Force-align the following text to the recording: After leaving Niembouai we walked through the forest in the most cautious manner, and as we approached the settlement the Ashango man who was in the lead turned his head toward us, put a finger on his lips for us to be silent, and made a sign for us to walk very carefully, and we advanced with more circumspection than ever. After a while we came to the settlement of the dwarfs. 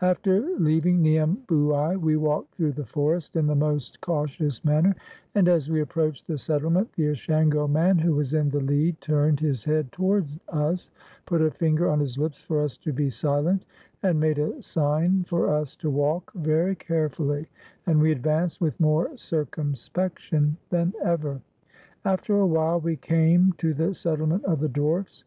After 0.00 0.40
leaving 0.58 1.04
Niembouai 1.04 1.94
we 2.00 2.16
walked 2.16 2.56
through 2.56 2.72
the 2.72 2.84
forest 2.84 3.36
in 3.36 3.46
the 3.46 3.54
most 3.54 4.00
cautious 4.00 4.64
manner, 4.64 4.96
and 5.36 5.46
as 5.46 5.70
we 5.70 5.80
approached 5.80 6.26
the 6.26 6.36
settlement 6.36 6.92
the 6.94 7.04
Ashango 7.10 7.70
man 7.70 7.96
who 7.96 8.12
was 8.16 8.34
in 8.34 8.48
the 8.48 8.58
lead 8.58 9.00
turned 9.00 9.38
his 9.38 9.62
head 9.62 9.92
toward 9.92 10.26
us, 10.48 10.90
put 11.26 11.40
a 11.42 11.52
finger 11.52 11.88
on 11.88 12.00
his 12.00 12.18
lips 12.18 12.42
for 12.42 12.60
us 12.60 12.76
to 12.78 12.92
be 12.92 13.08
silent, 13.08 13.64
and 14.02 14.18
made 14.18 14.40
a 14.40 14.60
sign 14.60 15.22
for 15.22 15.48
us 15.48 15.76
to 15.76 15.90
walk 15.92 16.32
very 16.34 16.74
carefully, 16.74 17.46
and 17.86 18.00
we 18.00 18.10
advanced 18.10 18.60
with 18.60 18.80
more 18.80 19.16
circumspection 19.16 20.56
than 20.70 20.92
ever. 21.04 21.40
After 22.04 22.36
a 22.36 22.46
while 22.48 22.80
we 22.80 22.96
came 22.96 23.52
to 23.58 23.72
the 23.74 23.94
settlement 23.94 24.44
of 24.44 24.58
the 24.58 24.68
dwarfs. 24.68 25.24